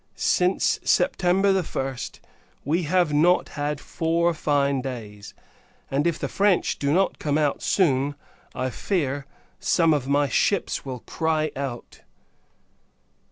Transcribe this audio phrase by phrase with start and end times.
[0.15, 2.21] Since September 1st,
[2.65, 5.35] we have not had four fine days;
[5.91, 8.15] and, if the French do not come out soon,
[8.55, 9.27] I fear,
[9.59, 12.01] some of my ships will cry out.